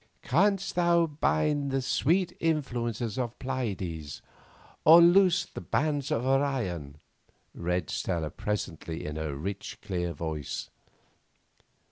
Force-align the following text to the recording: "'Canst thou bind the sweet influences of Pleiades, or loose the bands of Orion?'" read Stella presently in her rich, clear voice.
"'Canst 0.23 0.73
thou 0.73 1.05
bind 1.05 1.69
the 1.69 1.79
sweet 1.79 2.35
influences 2.39 3.19
of 3.19 3.37
Pleiades, 3.37 4.23
or 4.83 4.99
loose 4.99 5.45
the 5.45 5.61
bands 5.61 6.09
of 6.09 6.25
Orion?'" 6.25 6.97
read 7.53 7.91
Stella 7.91 8.31
presently 8.31 9.05
in 9.05 9.15
her 9.17 9.35
rich, 9.35 9.77
clear 9.79 10.11
voice. 10.13 10.71